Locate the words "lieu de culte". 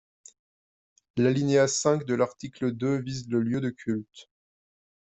3.43-4.31